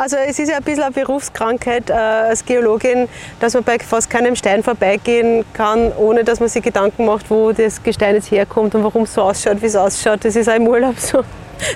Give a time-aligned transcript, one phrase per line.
[0.00, 3.06] Also es ist ja ein bisschen eine Berufskrankheit äh, als Geologin,
[3.38, 7.52] dass man bei fast keinem Stein vorbeigehen kann, ohne dass man sich Gedanken macht, wo
[7.52, 10.24] das Gestein jetzt herkommt und warum es so ausschaut, wie es ausschaut.
[10.24, 11.22] Das ist auch im Urlaub so.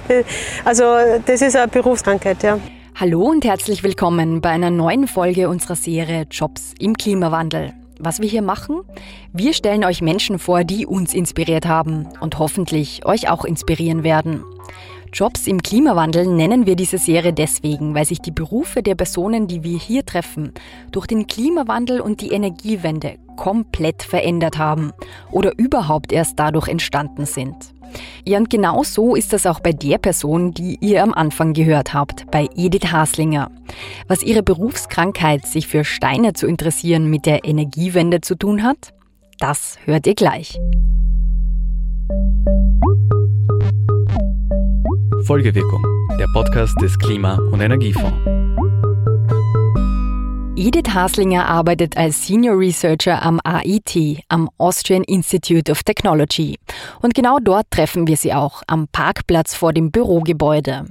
[0.65, 0.85] Also
[1.27, 2.59] das ist eine Berufskrankheit, ja.
[2.95, 7.75] Hallo und herzlich willkommen bei einer neuen Folge unserer Serie Jobs im Klimawandel.
[7.99, 8.81] Was wir hier machen?
[9.35, 14.45] Wir stellen euch Menschen vor, die uns inspiriert haben und hoffentlich euch auch inspirieren werden.
[15.15, 19.63] Jobs im Klimawandel nennen wir diese Serie deswegen, weil sich die Berufe der Personen, die
[19.63, 20.53] wir hier treffen,
[20.91, 24.93] durch den Klimawandel und die Energiewende komplett verändert haben
[25.31, 27.55] oder überhaupt erst dadurch entstanden sind.
[28.25, 31.95] Ja, und genau so ist das auch bei der Person, die ihr am Anfang gehört
[31.95, 33.53] habt, bei Edith Haslinger.
[34.09, 38.93] Was ihre Berufskrankheit, sich für Steine zu interessieren, mit der Energiewende zu tun hat,
[39.39, 40.59] das hört ihr gleich.
[45.25, 45.83] Folgewirkung,
[46.19, 48.15] der Podcast des Klima- und Energiefonds.
[50.55, 56.59] Edith Haslinger arbeitet als Senior Researcher am AIT, am Austrian Institute of Technology.
[57.01, 60.85] Und genau dort treffen wir sie auch, am Parkplatz vor dem Bürogebäude.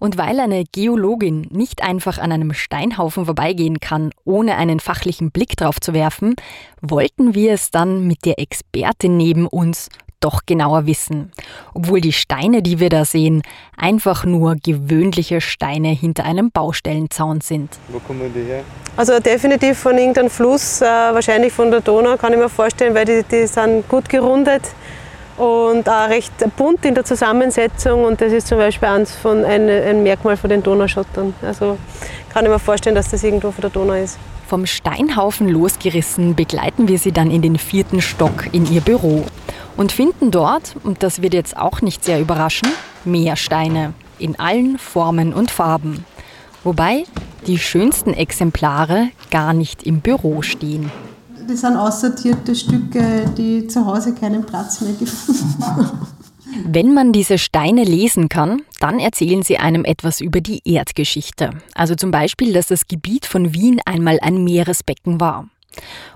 [0.00, 5.56] Und weil eine Geologin nicht einfach an einem Steinhaufen vorbeigehen kann, ohne einen fachlichen Blick
[5.56, 6.34] drauf zu werfen,
[6.80, 9.90] wollten wir es dann mit der Expertin neben uns
[10.20, 11.32] doch genauer wissen.
[11.74, 13.42] Obwohl die Steine, die wir da sehen,
[13.76, 17.78] einfach nur gewöhnliche Steine hinter einem Baustellenzaun sind.
[17.88, 18.62] Wo kommen die her?
[18.96, 23.04] Also definitiv von irgendeinem Fluss, äh, wahrscheinlich von der Donau, kann ich mir vorstellen, weil
[23.04, 24.62] die, die sind gut gerundet
[25.40, 29.68] und auch recht bunt in der Zusammensetzung und das ist zum Beispiel eins von ein,
[29.68, 31.32] ein Merkmal von den Donauschottern.
[31.40, 31.78] Also
[32.28, 34.18] kann ich mir vorstellen, dass das irgendwo von der Donau ist.
[34.46, 39.24] Vom Steinhaufen losgerissen begleiten wir sie dann in den vierten Stock in ihr Büro
[39.80, 42.68] und finden dort, und das wird jetzt auch nicht sehr überraschen,
[43.06, 46.04] mehr Steine in allen Formen und Farben.
[46.64, 47.04] Wobei
[47.46, 50.92] die schönsten Exemplare gar nicht im Büro stehen.
[51.48, 56.06] Das sind aussortierte Stücke, die zu Hause keinen Platz mehr gefunden haben.
[56.66, 61.52] Wenn man diese Steine lesen kann, dann erzählen sie einem etwas über die Erdgeschichte.
[61.74, 65.48] Also zum Beispiel, dass das Gebiet von Wien einmal ein Meeresbecken war.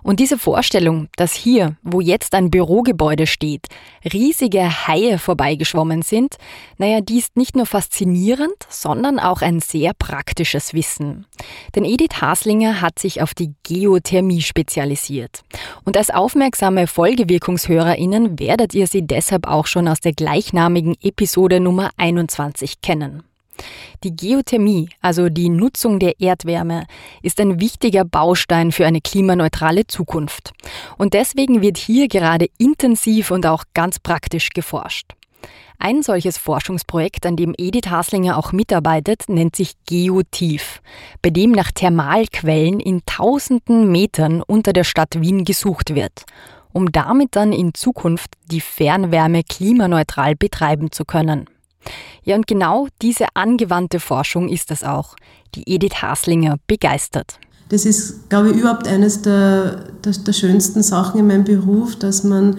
[0.03, 3.67] Und diese Vorstellung, dass hier, wo jetzt ein Bürogebäude steht,
[4.13, 6.37] riesige Haie vorbeigeschwommen sind,
[6.77, 11.27] naja, die ist nicht nur faszinierend, sondern auch ein sehr praktisches Wissen.
[11.75, 15.43] Denn Edith Haslinger hat sich auf die Geothermie spezialisiert.
[15.85, 21.91] Und als aufmerksame Folgewirkungshörerinnen werdet ihr sie deshalb auch schon aus der gleichnamigen Episode Nummer
[21.97, 23.23] 21 kennen.
[24.03, 26.87] Die Geothermie, also die Nutzung der Erdwärme,
[27.23, 30.53] ist ein wichtiger Baustein für eine klimaneutrale Zukunft.
[30.99, 35.13] Und deswegen wird hier gerade intensiv und auch ganz praktisch geforscht.
[35.79, 40.81] Ein solches Forschungsprojekt, an dem Edith Haslinger auch mitarbeitet, nennt sich Geotief,
[41.21, 46.25] bei dem nach Thermalquellen in tausenden Metern unter der Stadt Wien gesucht wird,
[46.73, 51.51] um damit dann in Zukunft die Fernwärme klimaneutral betreiben zu können.
[52.25, 55.15] Ja, und genau diese angewandte Forschung ist es auch,
[55.55, 57.39] die Edith Haslinger begeistert.
[57.69, 62.25] Das ist, glaube ich, überhaupt eines der, der, der schönsten Sachen in meinem Beruf, dass
[62.25, 62.59] man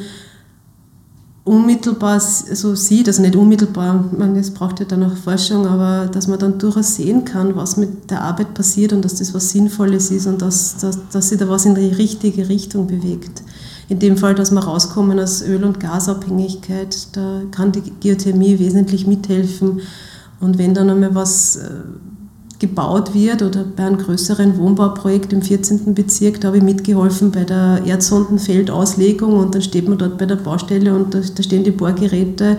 [1.43, 6.27] unmittelbar so sieht, also nicht unmittelbar, man, das braucht ja dann auch Forschung, aber dass
[6.27, 10.09] man dann durchaus sehen kann, was mit der Arbeit passiert und dass das was Sinnvolles
[10.09, 13.43] ist und dass, dass, dass sich da was in die richtige Richtung bewegt
[13.87, 19.05] in dem Fall, dass wir rauskommen aus Öl- und Gasabhängigkeit, da kann die Geothermie wesentlich
[19.05, 19.81] mithelfen.
[20.39, 21.69] Und wenn dann einmal was äh,
[22.59, 25.93] gebaut wird oder bei einem größeren Wohnbauprojekt im 14.
[25.93, 30.37] Bezirk, da habe ich mitgeholfen bei der Erdsondenfeldauslegung und dann steht man dort bei der
[30.37, 32.57] Baustelle und da, da stehen die Bohrgeräte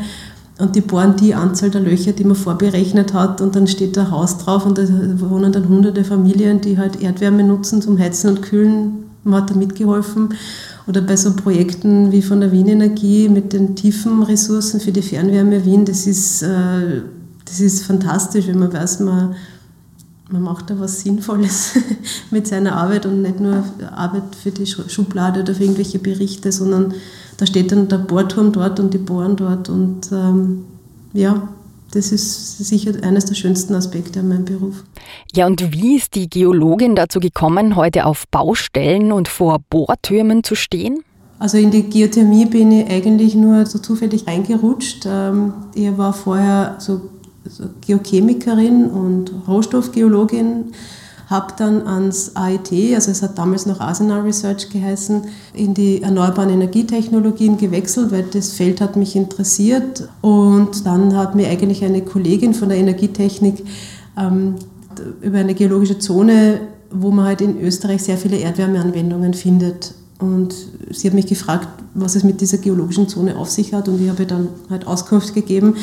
[0.59, 4.11] und die bohren die Anzahl der Löcher, die man vorberechnet hat und dann steht da
[4.11, 4.85] Haus drauf und da
[5.19, 9.05] wohnen dann hunderte Familien, die halt Erdwärme nutzen zum Heizen und Kühlen.
[9.25, 10.31] Man hat da mitgeholfen
[10.87, 15.03] oder bei so Projekten wie von der Wien Energie mit den tiefen Ressourcen für die
[15.03, 17.03] Fernwärme Wien, das ist, äh,
[17.45, 19.35] das ist fantastisch, wenn man weiß, man,
[20.31, 21.73] man macht da was Sinnvolles
[22.31, 26.95] mit seiner Arbeit und nicht nur Arbeit für die Schublade oder für irgendwelche Berichte, sondern
[27.37, 30.65] da steht dann der Bohrturm dort und die bohren dort und ähm,
[31.13, 31.49] ja,
[31.93, 34.85] das ist sicher eines der schönsten Aspekte an meinem Beruf.
[35.35, 40.55] Ja, und wie ist die Geologin dazu gekommen, heute auf Baustellen und vor Bohrtürmen zu
[40.55, 41.03] stehen?
[41.39, 45.07] Also in die Geothermie bin ich eigentlich nur so zufällig reingerutscht.
[45.07, 47.03] Ähm, ich war vorher so
[47.87, 50.73] Geochemikerin und Rohstoffgeologin
[51.27, 55.23] habe dann ans AIT, also es hat damals noch Arsenal Research geheißen,
[55.55, 60.09] in die erneuerbaren Energietechnologien gewechselt, weil das Feld hat mich interessiert.
[60.21, 63.65] Und dann hat mir eigentlich eine Kollegin von der Energietechnik
[64.17, 64.55] ähm,
[65.21, 69.95] über eine geologische Zone, wo man halt in Österreich sehr viele Erdwärmeanwendungen findet.
[70.19, 70.55] Und
[70.91, 74.09] sie hat mich gefragt, was es mit dieser geologischen Zone auf sich hat und ich
[74.09, 75.75] habe dann halt Auskunft gegeben.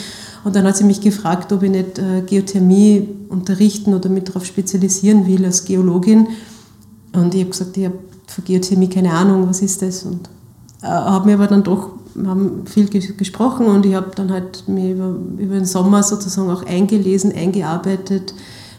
[0.43, 4.45] Und dann hat sie mich gefragt, ob ich nicht äh, Geothermie unterrichten oder mit darauf
[4.45, 6.27] spezialisieren will als Geologin.
[7.13, 7.97] Und ich habe gesagt, ich habe
[8.27, 10.03] von Geothermie keine Ahnung, was ist das?
[10.03, 10.29] Und
[10.81, 11.91] äh, habe mir aber dann doch
[12.25, 16.63] haben viel gesprochen und ich habe dann halt mir über, über den Sommer sozusagen auch
[16.63, 18.35] eingelesen, eingearbeitet,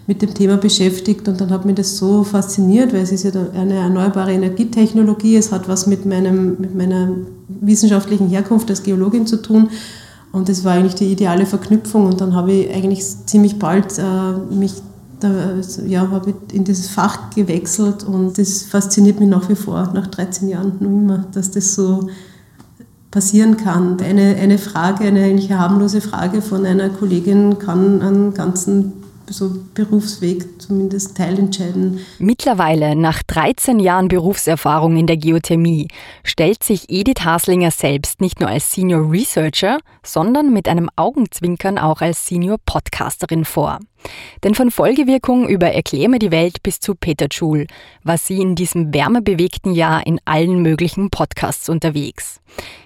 [0.07, 3.33] mit dem Thema beschäftigt und dann hat mich das so fasziniert, weil es ist ja
[3.55, 7.09] eine erneuerbare Energietechnologie, es hat was mit, meinem, mit meiner
[7.49, 9.71] wissenschaftlichen Herkunft als Geologin zu tun
[10.35, 14.33] und das war eigentlich die ideale Verknüpfung und dann habe ich eigentlich ziemlich bald äh,
[14.53, 14.75] mich
[15.21, 15.31] da,
[15.87, 20.49] ja, habe in dieses Fach gewechselt und das fasziniert mich nach wie vor, nach 13
[20.49, 22.09] Jahren noch immer, dass das so
[23.13, 24.01] passieren kann.
[24.01, 30.61] Eine, eine Frage, eine eigentlich harmlose Frage von einer Kollegin kann einen ganzen so Berufsweg
[30.61, 32.01] zumindest teilentscheiden.
[32.19, 35.89] Mittlerweile, nach 13 Jahren Berufserfahrung in der Geothermie,
[36.23, 42.01] stellt sich Edith Haslinger selbst nicht nur als Senior Researcher, sondern mit einem Augenzwinkern auch
[42.01, 43.81] als Senior Podcasterin vor.
[44.43, 47.67] Denn von Folgewirkung über Erklär mir die Welt bis zu Peter Schul
[48.03, 52.41] war sie in diesem wärmebewegten Jahr in allen möglichen Podcasts unterwegs.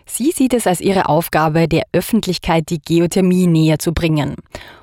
[0.07, 4.37] Sie sieht es als ihre Aufgabe, der Öffentlichkeit die Geothermie näher zu bringen.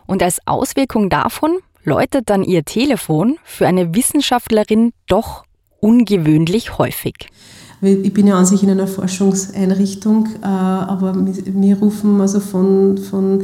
[0.05, 5.43] Und als Auswirkung davon läutet dann ihr Telefon für eine Wissenschaftlerin doch
[5.79, 7.29] ungewöhnlich häufig.
[7.81, 13.43] Ich bin ja an sich in einer Forschungseinrichtung, äh, aber wir rufen also von, von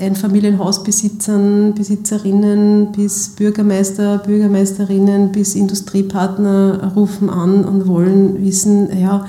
[0.00, 9.26] Einfamilienhausbesitzern, Besitzerinnen bis Bürgermeister, Bürgermeisterinnen bis Industriepartner rufen an und wollen wissen, ja,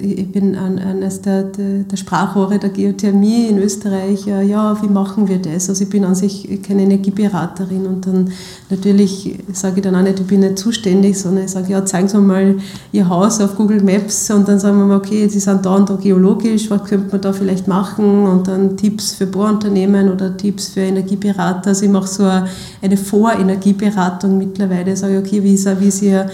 [0.00, 4.24] ich bin eines der, der, der, Sprachrohre der Geothermie in Österreich.
[4.24, 5.68] Ja, wie machen wir das?
[5.68, 8.32] Also ich bin an sich keine Energieberaterin und dann
[8.70, 12.08] natürlich sage ich dann auch nicht, ich bin nicht zuständig, sondern ich sage, ja, zeigen
[12.08, 12.56] Sie mal
[12.92, 15.90] Ihr Haus auf Google Maps und dann sagen wir mal, okay, Sie sind da und
[15.90, 20.68] da geologisch, was könnte man da vielleicht machen und dann Tipps für Bohrunternehmen oder Tipps
[20.68, 21.70] für Energieberater.
[21.70, 26.30] Also ich mache so eine Vorenergieberatung mittlerweile, ich sage, okay, wie ist, wie ist Ihr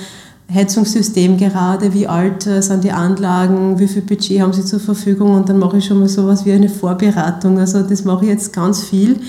[0.52, 5.34] Heizungssystem gerade, wie alt äh, sind die Anlagen, wie viel Budget haben sie zur Verfügung
[5.34, 7.58] und dann mache ich schon mal sowas wie eine Vorberatung.
[7.58, 9.20] Also das mache ich jetzt ganz viel.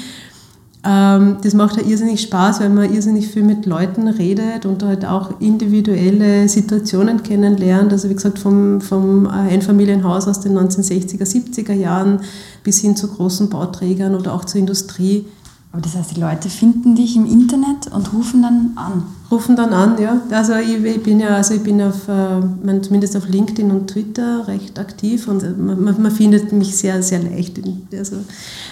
[0.85, 5.03] Ähm, das macht ja irrsinnig Spaß, weil man irrsinnig viel mit Leuten redet und halt
[5.05, 7.91] auch individuelle Situationen kennenlernt.
[7.91, 12.19] Also wie gesagt, vom, vom Einfamilienhaus aus den 1960er, 70er Jahren
[12.63, 15.25] bis hin zu großen Bauträgern oder auch zur Industrie.
[15.75, 19.03] Aber das heißt, die Leute finden dich im Internet und rufen dann an?
[19.29, 20.21] Rufen dann an, ja.
[20.31, 24.47] Also ich, ich bin ja, also ich bin auf, äh, zumindest auf LinkedIn und Twitter
[24.47, 28.15] recht aktiv und äh, man, man findet mich sehr, sehr leicht in, also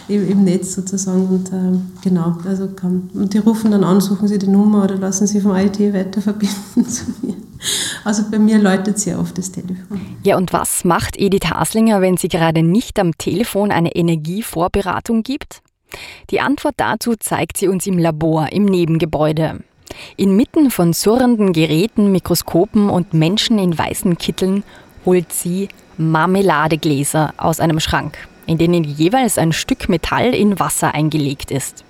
[0.07, 1.27] im, im, Netz sozusagen.
[1.27, 4.95] Und äh, genau, also kann, und die rufen dann an, suchen sie die Nummer oder
[4.95, 7.35] lassen sie vom IT weiter verbinden zu mir.
[8.05, 9.99] Also bei mir läutet sehr oft das Telefon.
[10.23, 15.61] Ja, und was macht Edith Haslinger, wenn sie gerade nicht am Telefon eine Energievorberatung gibt?
[16.29, 19.59] Die Antwort dazu zeigt sie uns im Labor im Nebengebäude.
[20.17, 24.63] Inmitten von surrenden Geräten, Mikroskopen und Menschen in weißen Kitteln
[25.05, 31.51] holt sie Marmeladegläser aus einem Schrank, in denen jeweils ein Stück Metall in Wasser eingelegt
[31.51, 31.83] ist.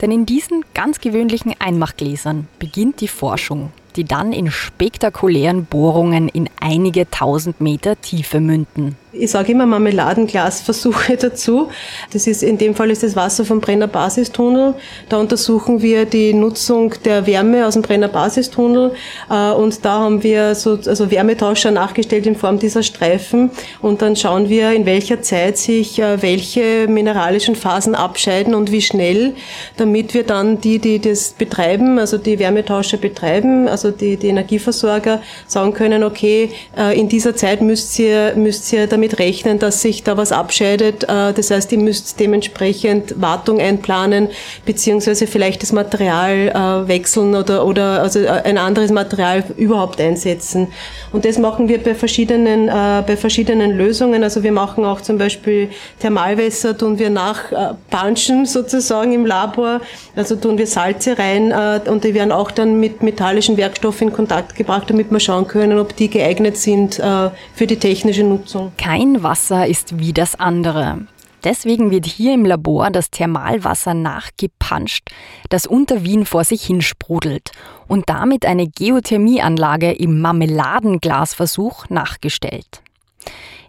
[0.00, 6.48] Denn in diesen ganz gewöhnlichen Einmachgläsern beginnt die Forschung, die dann in spektakulären Bohrungen in
[6.60, 8.96] einige tausend Meter Tiefe münden.
[9.14, 11.68] Ich sage immer Marmeladenglasversuche dazu.
[12.14, 14.74] Das ist, in dem Fall ist das Wasser vom Brenner Basistunnel.
[15.10, 18.92] Da untersuchen wir die Nutzung der Wärme aus dem Brenner Basistunnel.
[19.28, 23.50] Äh, und da haben wir so, also Wärmetauscher nachgestellt in Form dieser Streifen.
[23.82, 28.80] Und dann schauen wir, in welcher Zeit sich äh, welche mineralischen Phasen abscheiden und wie
[28.80, 29.34] schnell,
[29.76, 35.20] damit wir dann die, die das betreiben, also die Wärmetauscher betreiben, also die, die Energieversorger,
[35.46, 39.82] sagen können, okay, äh, in dieser Zeit müsst ihr, müsst ihr damit damit rechnen, dass
[39.82, 41.02] sich da was abscheidet.
[41.04, 44.28] Äh, das heißt, ihr müsst dementsprechend Wartung einplanen,
[44.64, 50.68] beziehungsweise vielleicht das Material äh, wechseln oder, oder also äh, ein anderes Material überhaupt einsetzen.
[51.10, 54.22] Und das machen wir bei verschiedenen, bei verschiedenen Lösungen.
[54.22, 55.68] Also wir machen auch zum Beispiel
[56.00, 59.80] Thermalwässer, tun wir nachpunchen sozusagen im Labor.
[60.16, 61.52] Also tun wir Salze rein
[61.86, 65.78] und die werden auch dann mit metallischen Werkstoffen in Kontakt gebracht, damit wir schauen können,
[65.78, 68.72] ob die geeignet sind für die technische Nutzung.
[68.78, 71.06] Kein kein Wasser ist wie das andere.
[71.44, 75.08] Deswegen wird hier im Labor das Thermalwasser nachgepanscht,
[75.48, 77.52] das unter Wien vor sich hin sprudelt
[77.88, 82.82] und damit eine Geothermieanlage im Marmeladenglasversuch nachgestellt.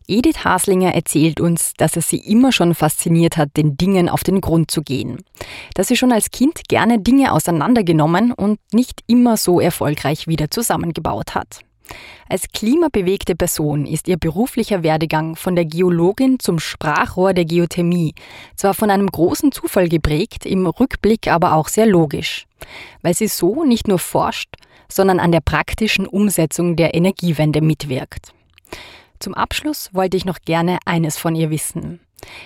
[0.09, 4.41] Edith Haslinger erzählt uns, dass es sie immer schon fasziniert hat, den Dingen auf den
[4.41, 5.23] Grund zu gehen.
[5.73, 11.33] Dass sie schon als Kind gerne Dinge auseinandergenommen und nicht immer so erfolgreich wieder zusammengebaut
[11.33, 11.61] hat.
[12.29, 18.15] Als klimabewegte Person ist ihr beruflicher Werdegang von der Geologin zum Sprachrohr der Geothermie
[18.55, 22.47] zwar von einem großen Zufall geprägt, im Rückblick aber auch sehr logisch,
[23.01, 24.55] weil sie so nicht nur forscht,
[24.89, 28.33] sondern an der praktischen Umsetzung der Energiewende mitwirkt.
[29.19, 31.99] Zum Abschluss wollte ich noch gerne eines von ihr wissen,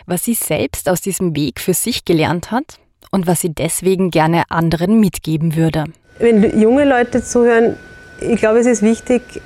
[0.06, 2.80] was sie selbst aus diesem Weg für sich gelernt hat
[3.12, 5.86] und was sie deswegen gerne anderen mitgeben würde.
[6.20, 7.78] Wenn junge Leute zuhören,
[8.20, 9.42] ich glaube, es ist wichtig,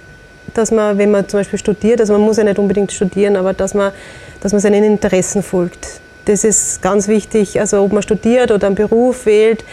[0.53, 3.53] dass man, wenn man zum Beispiel studiert, also man muss ja nicht unbedingt studieren, aber
[3.53, 3.91] dass man,
[4.41, 6.01] dass man seinen Interessen folgt.
[6.25, 9.63] Das ist ganz wichtig, also ob man studiert oder einen Beruf wählt,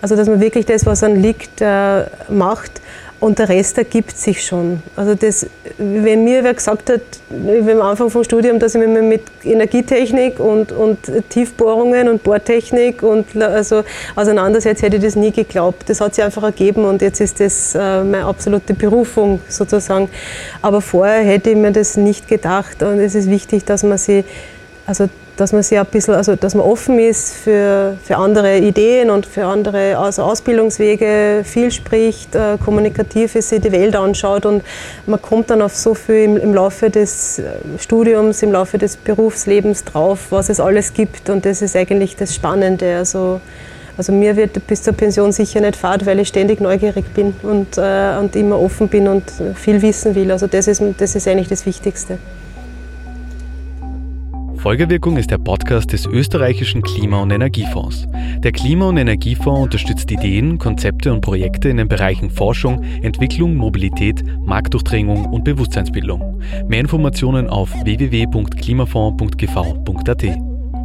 [0.00, 2.80] also dass man wirklich das, was einem liegt, äh, macht
[3.18, 4.82] und der Rest ergibt sich schon.
[4.94, 5.46] Also das,
[5.78, 10.72] wenn mir wer gesagt hat, am Anfang vom Studium, dass ich mich mit Energietechnik und,
[10.72, 10.98] und
[11.30, 15.88] Tiefbohrungen und Bohrtechnik und also auseinandersetze, hätte ich das nie geglaubt.
[15.88, 20.08] Das hat sich einfach ergeben und jetzt ist das äh, meine absolute Berufung sozusagen.
[20.60, 24.24] Aber vorher hätte ich mir das nicht gedacht und es ist wichtig, dass man sie
[24.86, 29.10] also dass man sich ein bisschen, also dass man offen ist für, für andere Ideen
[29.10, 34.62] und für andere also Ausbildungswege, viel spricht, äh, kommunikativ ist, sich die Welt anschaut und
[35.06, 37.44] man kommt dann auf so viel im, im, Laufe des äh,
[37.78, 42.34] Studiums, im Laufe des Berufslebens drauf, was es alles gibt und das ist eigentlich das
[42.34, 42.96] Spannende.
[42.96, 43.40] Also,
[43.98, 47.76] also mir wird bis zur Pension sicher nicht fad, weil ich ständig neugierig bin und,
[47.76, 49.24] äh, und immer offen bin und
[49.54, 50.30] viel wissen will.
[50.30, 52.18] Also das ist, das ist eigentlich das Wichtigste.
[54.66, 58.08] Folgewirkung ist der Podcast des österreichischen Klima- und Energiefonds.
[58.38, 64.24] Der Klima- und Energiefonds unterstützt Ideen, Konzepte und Projekte in den Bereichen Forschung, Entwicklung, Mobilität,
[64.44, 66.42] Marktdurchdringung und Bewusstseinsbildung.
[66.66, 70.24] Mehr Informationen auf www.klimafonds.gv.at.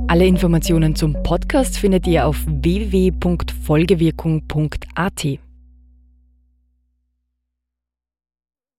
[0.09, 5.39] Alle Informationen zum Podcast findet ihr auf www.folgewirkung.at.